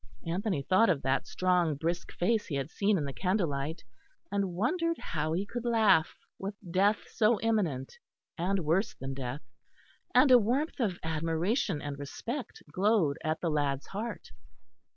Anthony 0.25 0.63
thought 0.63 0.89
of 0.89 1.03
that 1.03 1.27
strong 1.27 1.75
brisk 1.75 2.11
face 2.11 2.47
he 2.47 2.55
had 2.55 2.71
seen 2.71 2.97
in 2.97 3.05
the 3.05 3.13
candlelight; 3.13 3.83
and 4.31 4.53
wondered 4.55 4.97
how 4.97 5.33
he 5.33 5.45
could 5.45 5.63
laugh, 5.63 6.15
with 6.39 6.55
death 6.71 7.07
so 7.11 7.39
imminent 7.41 7.99
and 8.35 8.65
worse 8.65 8.95
than 8.95 9.13
death; 9.13 9.43
and 10.15 10.31
a 10.31 10.39
warmth 10.39 10.79
of 10.79 10.97
admiration 11.03 11.83
and 11.83 11.99
respect 11.99 12.63
glowed 12.71 13.19
at 13.23 13.41
the 13.41 13.51
lad's 13.51 13.85
heart. 13.85 14.31